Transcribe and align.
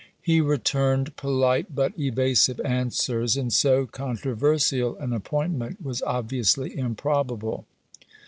He 0.19 0.41
returned 0.41 1.15
polite 1.15 1.75
but 1.75 1.93
evasive 1.95 2.59
answers, 2.61 3.37
and 3.37 3.53
so 3.53 3.85
controversial 3.85 4.97
an 4.97 5.13
appointment 5.13 5.79
was 5.85 6.01
obviously 6.01 6.75
improbable. 6.75 7.67